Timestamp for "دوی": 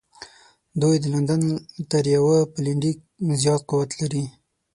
0.81-0.95